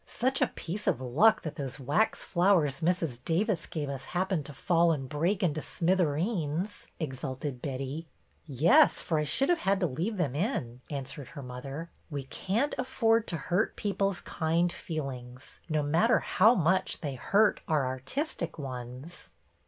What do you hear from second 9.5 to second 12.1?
had to leave them in," answered her mother."